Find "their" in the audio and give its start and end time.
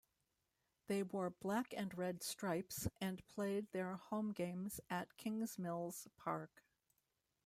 3.71-3.97